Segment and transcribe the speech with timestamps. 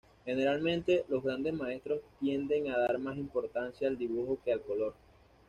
[0.25, 4.95] Generalmente, los grandes maestros tienden a dar más importancia al dibujo que al color.